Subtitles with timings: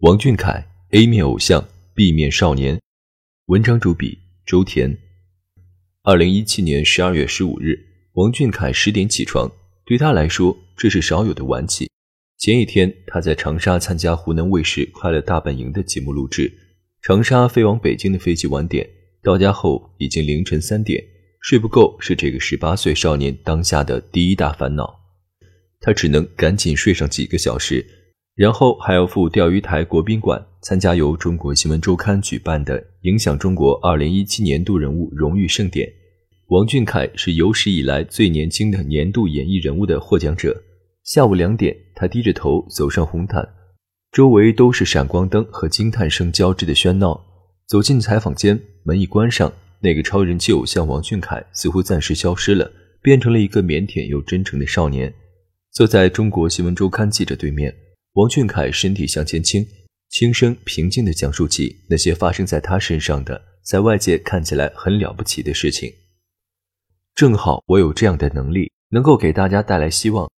[0.00, 1.62] 王俊凯 A 面偶像
[1.94, 2.80] ，B 面少年。
[3.48, 4.96] 文章主笔周田。
[6.04, 7.78] 二零一七年十二月十五日，
[8.14, 9.52] 王俊凯十点起床，
[9.84, 11.90] 对他来说这是少有的晚起。
[12.38, 16.50] 前一天他在长沙参加湖南卫视《快乐大本营》的节目录制，
[17.02, 18.88] 长沙飞往北京的飞机晚点。
[19.22, 21.04] 到家后已经凌晨三点，
[21.42, 24.98] 睡不够是这个十八岁少年当下的第一大烦恼。
[25.78, 27.84] 他只能赶紧睡上几个小时，
[28.40, 35.86] 然后还要赴钓鱼台国宾馆参加由中国新闻周刊举办的“影响中国二零一七年度人物荣誉盛典”。
[36.48, 40.58] 王俊凯是有史以来最年轻的年度演艺人物的获奖者。
[41.04, 43.46] 下午两点，他低着头走上红毯，
[44.10, 47.22] 周围都是闪光灯和惊叹声交织的喧闹。
[47.68, 55.12] 走进采访间，门一关上，那个超人气偶像王俊凯似乎暂时消失了，变成了一个腼腆又真诚的少年。
[55.70, 57.74] 坐在中国新闻周刊记者对面，
[58.14, 59.64] 王俊凯身体向前倾，
[60.08, 65.92] 轻声平静地讲述起那些发生在他身上的，在外界看起来很了不起的事情。
[67.14, 70.28] 正好我有这样的能力，能够给大家带来希望。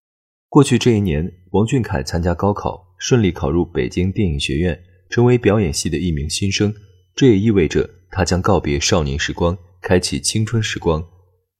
[0.50, 4.78] 过去这一年，王俊凯参加高考，顺利考入北京电影学院，
[5.08, 6.74] 成为表演系的一名新生。
[7.14, 11.02] 这也意味着他将告别少年时光，开启青春时光。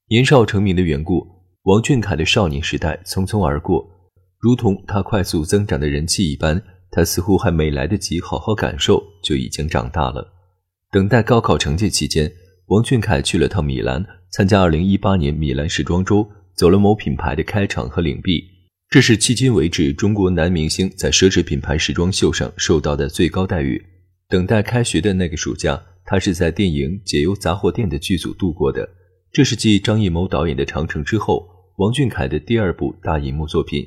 [0.09, 1.27] 年少成名的缘故，
[1.63, 3.89] 王俊凯的少年时代匆匆而过，
[4.43, 10.33] 如同他快速增长的人气一般，他似乎还没来得及好好感受，就已经长大了。
[10.91, 12.29] 等待高考成绩期间，
[12.67, 18.43] 王俊凯去了趟米兰，参加2018年米兰时装周，走了某品牌的开场和领地。
[18.91, 23.81] 这是迄今为止中国男明星在奢侈品牌时装秀上受到的最高待遇。
[24.29, 28.89] 等待开学的那个暑假，他是在电影《解忧杂货店》的剧组度过的。
[29.31, 33.87] 这是继张艺谋导演的《长城》之后，王俊凯的第二部大银幕作品，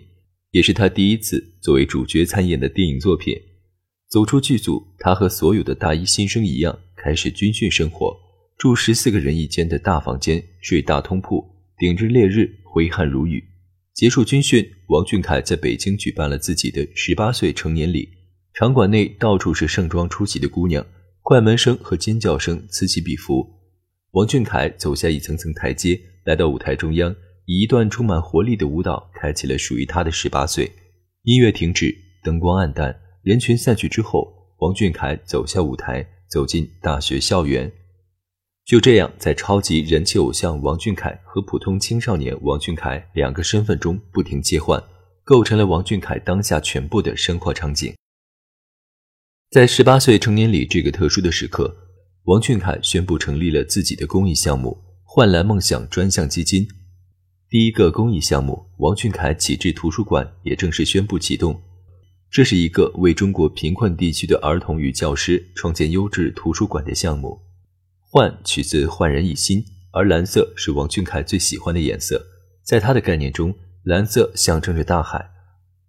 [0.55, 3.35] 也是他第一次作为主角参演的电影作品。
[4.09, 8.15] 走出剧组，他和所有的大一新生一样，开始军训生活，
[8.57, 11.45] 住十四个人一间的大房间，睡大通铺，
[11.77, 13.43] 顶着烈日，挥汗如雨。
[13.93, 18.07] 结束军训，王俊凯在北京举办了自己的十八岁成年礼。
[18.53, 20.87] 场馆内到处是盛装出席的姑娘，
[21.21, 23.45] 快门声和尖叫声此起彼伏。
[24.11, 27.13] 王俊凯走下一层层台阶，来到舞台中央，
[27.45, 30.71] 以一段充满活力的舞蹈开启了属于他的十八岁。
[31.23, 37.71] 音乐停止，灯光暗淡，人群散去之后，王俊凯走下舞台，走进大学校园。
[38.65, 44.83] 就这样，在超级人气偶像王俊凯和普通青少年王俊凯两个身份中不停切换，
[45.23, 47.93] 构成了王俊凯当下全部的生活场景。
[49.51, 51.75] 在十八岁成年礼这个特殊的时刻，
[52.23, 56.67] 王俊凯宣布成立了自己的公益项目“焕蓝梦想专项基金”。
[57.55, 61.57] 第一个公益项目“王俊凯启智图书馆”也正式宣布启动。
[62.29, 67.39] 这是一个为中国贫困地区的儿童与教师创建优质图书馆的项目。
[68.01, 72.21] 焕取自焕然一新，而蓝色是王俊凯最喜欢的颜色。
[72.61, 75.25] 在他的概念中，蓝色象征着大海。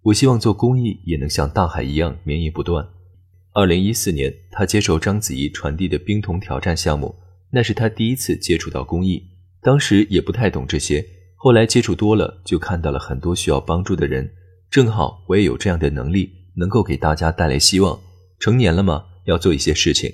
[0.03, 2.87] 我希望做公益也能像大海一样绵延不断。
[3.51, 7.13] 二零一四年，他接受章子怡传递的冰桶挑战项目，
[7.51, 9.21] 那是他第一次接触到公益。
[9.61, 11.05] 当时也不太懂这些，
[11.39, 14.29] 后来接触多了，就看到了很多需要帮助的人。
[14.69, 17.97] 正好我也有这样的能力，能够给大家带来希望。
[18.39, 19.05] 成年了吗？
[19.25, 20.11] 要做一些事情。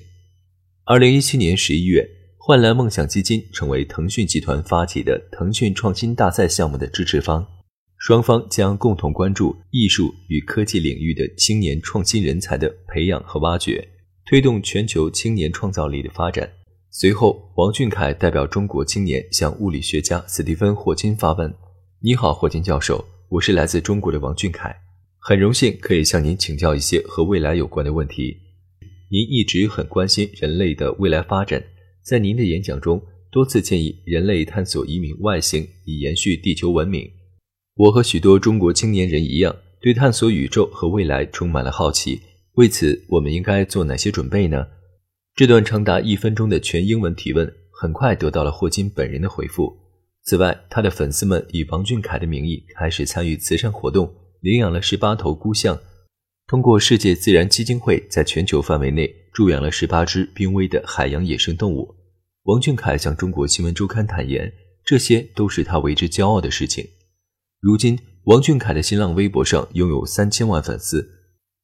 [0.85, 2.07] 二零一七年十一月，
[2.38, 7.47] 焕蓝梦想基金成为腾讯集团发起的腾讯创新大赛项目的支持方。
[7.97, 13.88] 双方将共同关注艺术与科技领域的青年创新人才的培养和挖掘，
[14.25, 16.51] 推动全球青年创造力的发展。
[16.95, 21.51] 随后，王俊凯代表中国青年向物理学家斯蒂芬·霍金发问
[22.00, 24.72] ：“你好，霍金教授，我是来自中国的王俊凯，
[25.18, 28.38] 很荣幸可以向您请教一些和未来有关的问题。
[29.10, 31.63] 您一直很关心人类的未来发展，
[32.04, 33.01] 在您的演讲中
[33.31, 37.10] 多次建议人类探索移民外星，以延续地球文明。”
[37.74, 42.22] 我和许多中国青年人一样，对探索宇宙和未来充满了好奇。
[42.54, 44.68] 为此，我们应该做哪些准备呢？
[45.35, 49.75] 这段长达一分钟的全英文提问很快得到了霍金本人的回复。
[50.25, 55.77] 此外，他的粉丝们以王俊凯的名义开始参与慈善活动，领养了十八头孤象。
[56.45, 61.95] 通过世界自然基金会在全球范围内助养了十八只濒危的海洋野生动物。
[62.44, 64.53] 王俊凯向中国新闻周刊坦言，
[64.85, 66.88] 这些都是他为之骄傲的事情。
[67.59, 71.09] 如今，王俊凯的新浪微博上拥有三千万粉丝。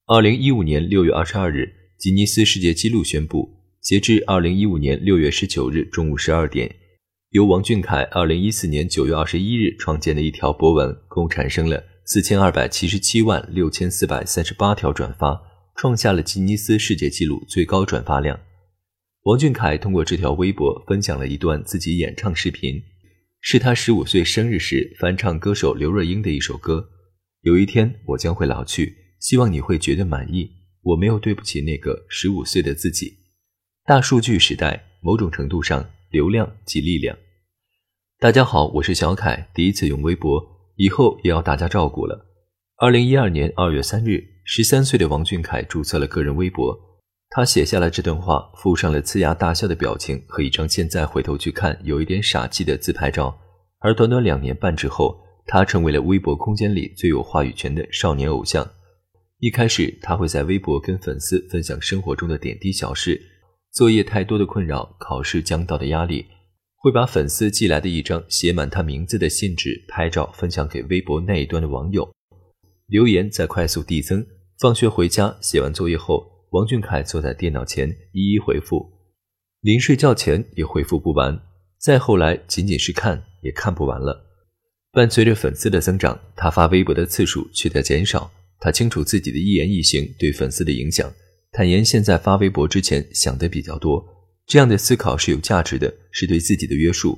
[0.07, 6.75] 二零一五年六月二十二日，吉尼斯世界纪录宣布，截至二零一五年六月十九日中午十二点，
[7.29, 15.41] 由王俊凯二零一四年九月二十一日创建的一条博文，共产生了四千二百七十七万六千四百三十八条转发，
[15.77, 18.37] 创下了吉尼斯世界纪录最高转发量。
[19.23, 22.83] 王俊凯通过这条微博分享了一段自己演唱视频，
[23.39, 26.89] 是他十五岁生日时翻唱歌手刘若英的一首歌。
[27.43, 30.51] 有一天我将会老去，希望你会觉得满意。
[30.81, 33.18] 我没有对不起那个十五岁的自己。
[33.89, 37.17] 大数据时代，某种程度上，流量即力量。
[38.19, 40.39] 大家好，我是小凯，第一次用微博，
[40.75, 42.23] 以后也要大家照顾了。
[42.77, 46.79] 二零一二年二月三日，十三岁的王俊凯注册了个人微博。
[47.31, 53.35] 他写下了这段话，附上了呲牙大笑的表情和一张现在回头去看有一点傻气的自拍照。
[53.79, 58.69] 而短短两年半之后，他成为了微博空间里最有话语权的少年偶像。
[59.39, 63.19] 一开始，他会在微博跟粉丝分享生活中的点滴小事，
[63.71, 66.25] 作业太多的困扰，考试将到的压力，
[66.75, 72.09] 会把粉丝寄来的一张写满他名字的信纸拍照分享给微博那一端的网友，
[72.87, 74.25] 留言在快速递增。
[74.59, 76.27] 放学回家，写完作业后。
[76.51, 78.91] 王俊凯坐在电脑前一一回复，
[79.61, 81.39] 临睡觉前也回复不完，
[81.79, 84.25] 再后来仅仅是看也看不完了。
[84.91, 88.31] 伴随着粉丝的增长，他发微博的次数却在减少。
[88.59, 91.13] 他清楚自己的一言一行对粉丝的影响，
[91.51, 94.05] 坦言现在发微博之前想的比较多，
[94.45, 97.17] 这样的思考是有价值的，是对自己的约束。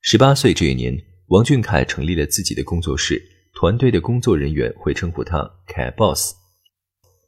[0.00, 0.96] 十八岁这一年，
[1.28, 3.20] 王俊凯成立了自己的工作室，
[3.54, 6.34] 团队的工作人员会称呼他“凯 boss”。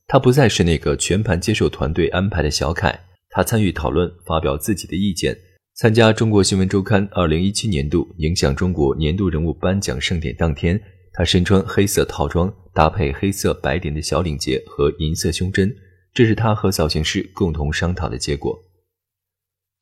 [0.06, 2.98] 他不再是那个全盘接受团队安排的小凯，
[3.30, 5.36] 他参与讨论，发表自己的意见。
[5.74, 10.80] 参加中国新闻周刊二零一七年度影响中国年度人物颁奖盛典当天，
[11.12, 15.72] 他身穿黑色套装，搭配黑色白点的小领结和银色胸针，
[16.18, 18.60] 这是他和造型师共同商讨的结果。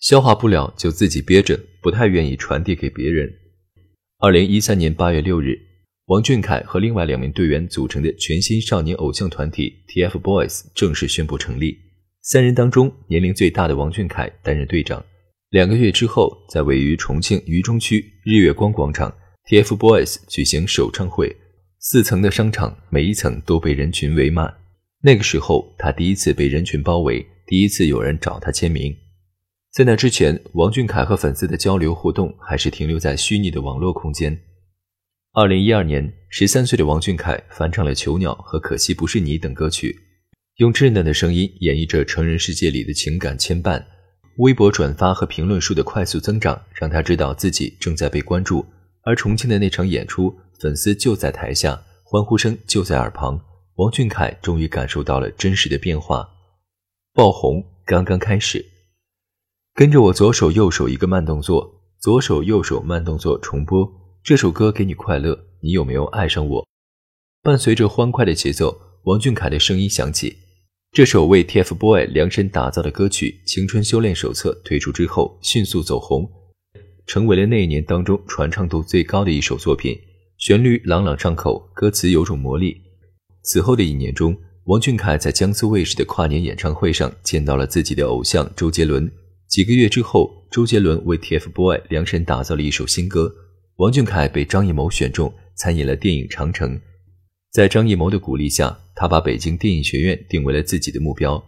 [0.01, 3.27] 消化不了就自己憋着，不太愿意传递给别人。
[4.19, 5.59] 二零一三年八月六日。
[6.09, 11.75] 王俊凯和另外两名队员组成的全新少年偶像团体 TFBOYS 正式宣布成立。
[12.21, 15.03] 三人当中，年龄最大的王俊凯担任队长。
[15.49, 19.11] 两个月之后，在位于重庆渝中区日月光广场
[19.49, 21.35] ，TFBOYS 举行首唱会。
[21.81, 24.55] 四层的商场，每一层都被人群围满。
[25.03, 28.97] 那个时候，他第一次被人群包围，第一次有人找他签名。
[29.73, 34.37] 在那之前，王俊凯和粉丝的交流互动还是停留在虚拟的网络空间。
[35.35, 39.95] 二零一二年，十三岁的王俊凯翻唱了《囚鸟》和《可惜不是你》等歌曲，
[40.57, 43.85] 用稚嫩的声音演绎着成人世界里的情感牵绊。
[44.39, 48.65] 微博转发和评论数的快速增长，让他知道自己正在被关注。
[49.03, 53.39] 而重庆的那场演出，粉丝就在台下，欢呼声就在耳旁。
[53.77, 56.27] 王俊凯终于感受到了真实的变化，
[57.13, 58.65] 爆红刚刚开始。
[59.75, 63.87] 跟着我左手右手一个慢动作，左手右手慢动作重播。
[64.25, 66.67] 这首歌给你快乐，你有没有爱上我？
[67.43, 70.39] 伴随着欢快的节奏，王俊凯的声音响起。
[70.93, 76.27] 这首为 TFBOYS 量身打造的歌曲《青春修炼手册》推出之后，迅速走红，
[77.07, 79.95] 成为了那一年当中传唱度最高的一首作品。
[80.39, 82.81] 旋律朗朗上口，歌词有种魔力。
[83.47, 89.09] 此后的一年中，王俊凯在江苏卫视的跨年演唱会上见到了自己的偶像周杰伦。
[89.47, 93.33] 几个月之后，周杰伦为 TFBOYS 量身打造了一首新歌。
[93.77, 96.77] 王俊凯被张艺谋选中参演了电影《长城》，
[97.53, 101.37] 在张艺谋的鼓励下，他把北京电影学院定为了自己的目标。《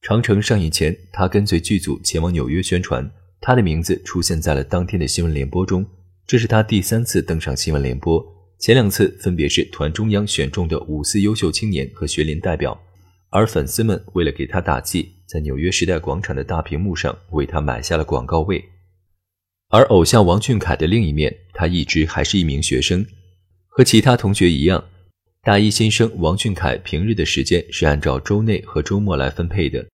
[0.00, 5.84] 长城》上映前，他跟随剧组前往纽约宣传，他的名字出现在了当天的新闻联播中。
[6.26, 8.24] 这是他第三次登上新闻联播，
[8.58, 12.78] 前两次分别是团中央选中的五四优秀青年和学联代表，
[13.30, 18.64] 而粉丝们为了给他打气，在纽约时代广场的大屏幕上为他买下了广告位。
[19.68, 23.06] 而偶像王俊凯的另一面，他一直还是一名学生，
[23.68, 24.84] 和其他同学一样，
[25.42, 29.86] 大一新生王俊凯平日的时间是按照周内和周末来分配的。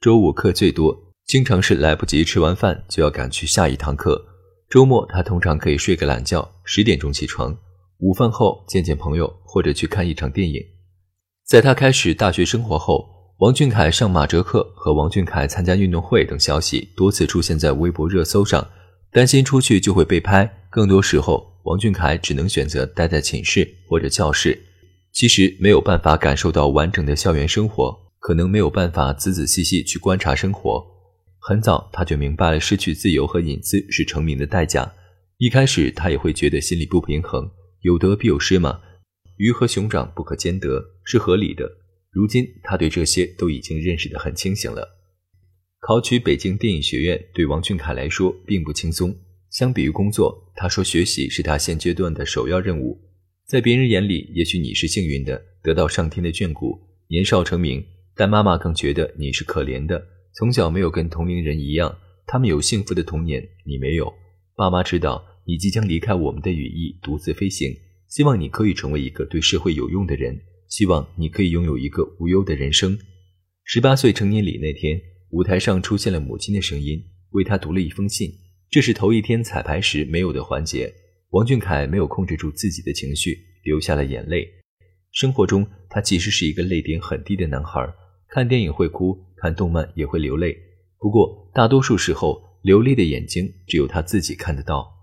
[0.00, 4.26] 周五课最多，经常是来不及吃完饭就要赶去下一堂课。
[4.68, 7.56] 周末他通常可以睡个懒觉，十点钟起床，
[8.02, 10.60] 午饭后见见朋友或者去看一场电影。
[11.46, 18.68] 在他开始大学生活后，王俊凯上马哲课和王俊凯参加运动会等消息多次出现在微博热搜上。
[19.12, 24.58] 担心出去就会被拍，更多时候，王俊凯只能选择待在寝室或者教室。
[25.12, 30.84] 其实没有办法感受到完整的校园生活，可能没有办法仔仔细细去观察生活。
[31.38, 34.90] 很早他就明白了失去自由和隐私是成名的代价。
[35.38, 37.48] 一开始他也会觉得心里不平衡，
[37.82, 38.80] 有得必有失嘛，
[39.36, 41.68] 鱼和熊掌不可兼得是合理的。
[42.10, 44.88] 如今他对这些都已经认识得很清醒了。
[45.80, 49.14] 考取北京电影学院对王俊凯来说并不轻松。
[49.50, 52.98] 相比于工作，他说学习是他现阶段的首要任务。
[53.46, 57.82] 在别人眼里，也许你是幸运的，得到上天的眷顾，年少成名；
[58.14, 60.02] 但妈妈更觉得你是可怜的，
[60.34, 64.10] 从小没有跟同龄人一样，他们有幸福的童年，你没有。
[64.54, 67.74] 爸妈知道你即将离开我们的羽翼，独自飞行，
[68.08, 72.98] 希望你可以成为一个对社会有用的人，希望你可以拥有一个无忧的人生。
[73.64, 78.30] 十八岁成年礼那天，舞台上出现了母亲的声音，为他读了一封信。
[78.70, 80.92] 这是头一天彩排时没有的环节，
[81.30, 84.48] 王俊凯没有控制住自己的情绪，流下了眼泪。
[85.10, 87.86] 生活中，他其实是一个泪点很低的男孩，
[88.28, 90.56] 看电影会哭，看动漫也会流泪。
[90.98, 95.01] 不过，大多数时候，流泪的眼睛只有他自己看得到。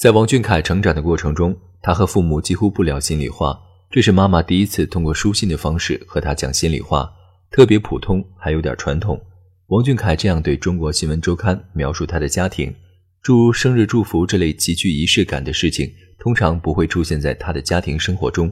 [0.00, 7.12] 在王俊凯成长的过程中，他和父母几乎不聊心里话，这是妈妈第一次通过书信的方式和他讲心里话，
[7.50, 9.20] 特别普通，还有点传统。
[9.66, 12.74] 王俊凯这样对中国新闻周刊描述他的家庭，
[13.20, 18.50] 诸如生日祝福这类极具仪式感的事情，通常不会出现在他的家庭生活中。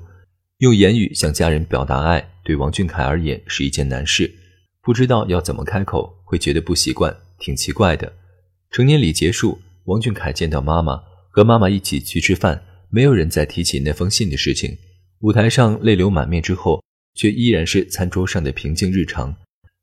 [0.59, 4.31] 用言语向家人表达爱，对王俊凯而言是一件难事，
[4.83, 8.13] 不知道要怎么开口，会觉得不习惯，挺奇怪的。
[8.71, 14.77] 成年礼结束，王俊凯见到妈妈，和妈妈一起去吃饭，没有人再提起那封信的事情。
[15.21, 16.83] 舞台上泪流满面之后，
[17.15, 19.35] 却依然是餐桌上的平静日常。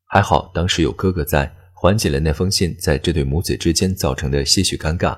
[0.08, 5.18] 还好当时有哥哥在，缓解了那封信在这对母子之间造成的些许尴尬。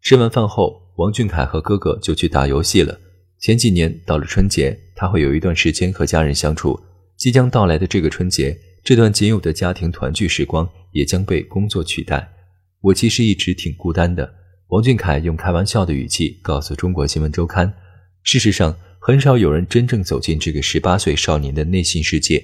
[0.00, 2.98] 吃完饭后，王俊凯和哥哥就去打游戏了。
[3.38, 6.78] 前几年到了春节，他会有一段时间和家人相处。
[7.16, 12.28] 即将到来的这个春节，这段仅有的家庭团聚时光也将被工作取代。
[12.80, 14.34] 我其实一直挺孤单的。
[14.72, 17.70] 王俊凯用开玩笑的语气告诉中国新闻周刊。
[18.22, 22.42] 事实上，很少有人真正走进这个十八岁少年的内心世界。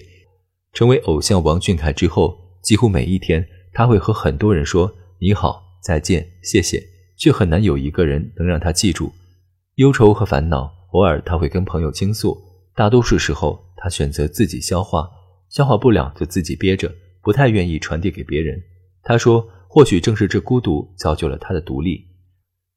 [0.75, 3.43] 成为偶像王俊凯之后，几乎每一天
[3.73, 9.11] 他会和很多人说你好、再见、谢谢，却很难有一个人能让他记住。
[9.77, 12.37] 忧愁和烦恼，偶尔他会跟朋友倾诉，
[12.75, 15.09] 大多数时候他选择自己消化，
[15.49, 18.63] 消化不了就自己憋着，不太愿意传递给别人。
[19.03, 22.07] 他说，或许正是这孤独造就了他的独立。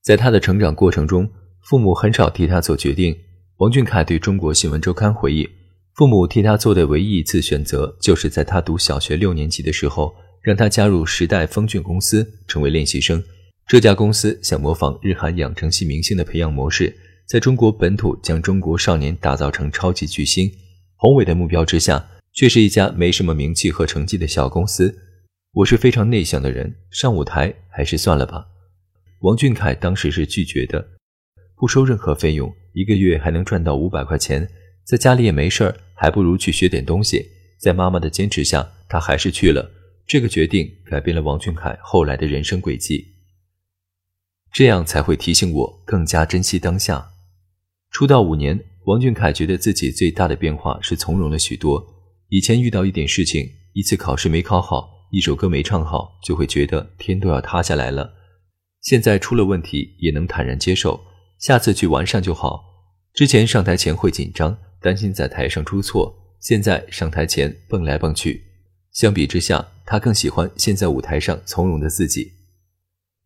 [0.02, 1.30] 在他的成长过程中，
[1.62, 3.16] 父母很少替他做决定。
[3.58, 5.48] 王俊凯对中国新闻周刊回忆。
[5.94, 13.22] 父母替他做的唯一一次选择，就是在他读小学六年级的时候，让他加入时代峰峻公司，成为练习生。
[13.68, 16.96] 这家公司想模仿日韩养成系明星的培养模式，
[17.28, 20.52] 在中国本土将中国少年打造成超级巨星。
[20.96, 22.04] 宏伟的目标之下，
[22.34, 24.98] 却是一家没什么名气和成绩的小公司。
[25.54, 28.48] 我是非常内向的人，上舞台还是算了吧。
[29.22, 30.84] 王俊凯当时是拒绝的，
[31.56, 34.50] 不收任何费用，一个月还能赚到五百块钱。
[34.84, 37.24] 在家里也没事儿，还不如去学点东西。
[37.60, 39.72] 在妈妈的坚持下，他还是去了。
[40.08, 43.10] 这个决定改变了王俊凯后来的人生轨迹。
[44.52, 47.12] 这样才会提醒我更加珍惜当下。
[47.92, 51.86] 出道五年，王俊凯觉得自己最大的变化是从容了许多。
[52.30, 58.16] 以前遇到一点事情，一次考试没考好，一首歌没唱好，就会觉得天都要塌下来了。
[58.82, 61.00] 现在出了问题也能坦然接受，
[61.38, 62.64] 下次去完善就好。
[63.14, 64.58] 之前上台前会紧张。
[64.84, 68.44] 担心在台上出错，现在上台前蹦来蹦去。
[68.92, 72.32] 相比之下，他更喜欢现在舞台上从容的自己。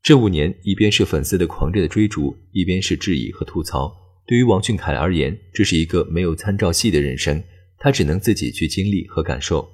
[0.03, 3.95] 这五年，一边是粉丝的狂热的追逐，一边是质疑和吐槽。
[4.27, 7.41] 对于王俊凯而言，这是一个没有参照系的人生，
[7.77, 9.65] 他只能自己去经历和感受。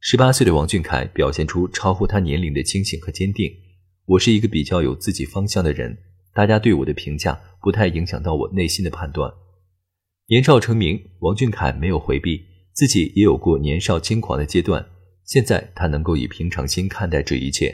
[0.00, 3.50] 十八岁的王俊凯表现出超乎他年龄的清醒和坚定。
[4.10, 5.96] 我是一个比较有自己方向的人，
[6.34, 9.32] 大家对我的评价不太影响到我内心的判断。
[10.26, 14.84] 年少成名，王俊凯没有回避，自己也有过年少轻狂的阶段。
[15.24, 17.72] 现在他能够以平常心看待这一切，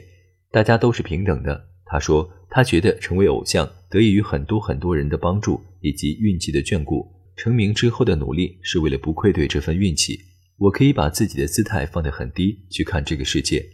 [0.51, 1.69] 大家都是平等的。
[1.87, 7.07] 他说，他觉得成为偶像得益于很多很多人的帮助以及运气的眷顾。
[7.35, 10.21] 成名之后的努力是为了不愧对这份运气。
[10.59, 13.65] 我可以把自己的姿态放得很低去看这个世界。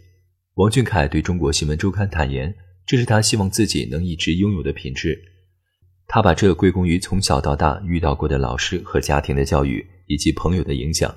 [0.55, 2.53] 王俊凯对中国新闻周刊坦言，
[2.85, 5.19] 这是他希望自己能一直拥有的品质。
[6.05, 11.11] 他把这归功于从小到大遇到过的老师和家庭的教育，以及朋友的影响。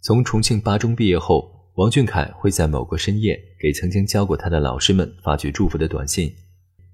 [0.00, 6.34] 从重庆八中毕业后，王俊凯会在某个深夜给曾经教过他的老师们发去祝福的短信。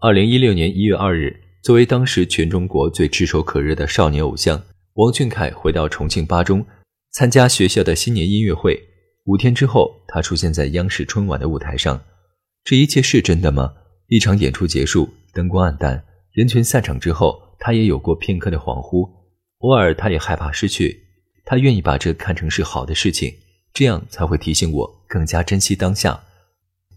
[0.00, 4.60] 二零一六年一月二日，作为当时全中国最炙手可热的少年偶像，
[4.94, 6.66] 王俊凯回到重庆八中，
[7.12, 8.88] 参加学校的新年音乐会。
[9.24, 12.02] 五天之后，他出现在央视春晚的舞台上。
[12.64, 13.74] 这一切是真的吗？
[14.08, 19.08] 一场演出结束，灯光暗淡，人群散场之后，他也有过片刻的恍惚。
[19.58, 21.04] 偶尔，他也害怕失去。
[21.44, 23.34] 他愿意把这看成是好的事情，
[23.74, 26.18] 这样才会提醒我更加珍惜当下。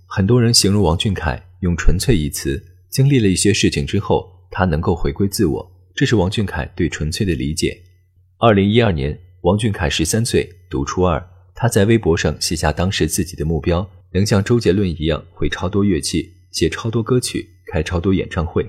[0.07, 7.75] 很多人形容王俊凯用“纯粹”一词，经历了一些事情之后，他能够回归自我，这是王俊凯对纯粹的理解。
[8.37, 11.25] 二零一二年，王俊凯十三岁，读初二，
[11.55, 18.65] 他在微博上写下当时自己的目标：能像周杰伦一样会超多乐器，写超多歌曲，开超多演唱会。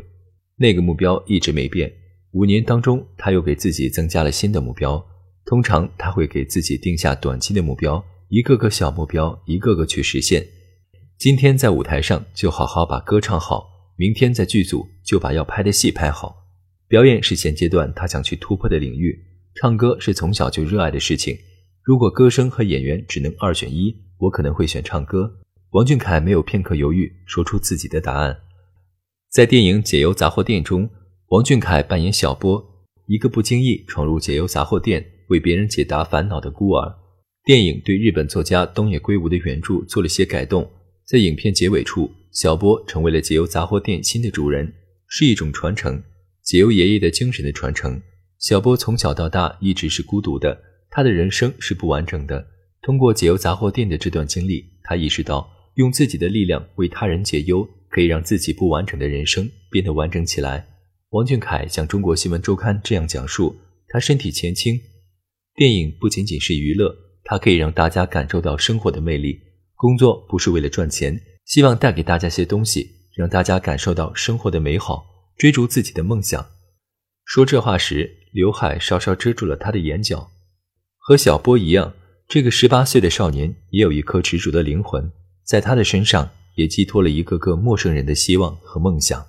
[0.57, 1.93] 那个目标一直没变。
[2.33, 5.05] 五年当中，他又给自己增加了新的目标。
[5.47, 10.47] 通常他会给自己定下短期的目标，一个个小目标，一个个去实现。
[11.19, 16.35] 今天在舞台上就好好把歌唱好，明天在剧组就把要拍的戏拍好。
[16.89, 19.19] 表演是现阶段他想去突破的领域，
[19.55, 21.37] 唱歌是从小就热爱的事情。
[21.85, 25.31] 如果歌声和演员只能二选一，我可能会选唱歌。
[25.71, 28.37] 王俊凯没有片刻犹豫，说出自己的答案。
[29.31, 30.89] 在电影《解忧杂货店》中，
[31.29, 32.65] 王俊凯扮演小波，
[33.07, 35.05] 一个不经意闯入解忧杂货店。
[35.29, 36.95] 为别人解答烦恼的孤儿。
[37.45, 40.71] 电影对日本作家东野圭吾的原著做了些改动，
[41.07, 44.71] 在影片结尾处，小波成为了解忧杂货店新的主人，
[45.09, 46.03] 是一种传承，
[46.43, 48.01] 解忧爷爷的精神的传承。
[48.39, 50.61] 小波从小到大一直是孤独的，
[50.95, 52.47] 他的人生是不完整的。
[52.81, 60.65] 通过解忧杂货店的这段经历，他意识到用自己的力量为他人解忧，可以让自己不完整的人生变得完整起来。
[61.11, 63.57] 王俊凯向中国新闻周刊这样讲述：
[63.89, 64.81] 他身体前倾。
[65.57, 69.41] 电影不仅仅是娱乐，它可以让大家感受到生活的魅力。
[69.75, 75.05] 工作不是为了赚钱，希望带给大家些东西，让大家感受到生活的美好，
[75.37, 76.47] 追逐自己的梦想。
[77.25, 80.31] 说这话时，刘海稍稍遮住了他的眼角。
[81.07, 81.93] 和小波一样，
[82.27, 85.13] 这个十八岁的少年也有一颗执着的灵魂，
[85.45, 89.23] 在他的身上也寄托了一个个陌生人的希望和梦想。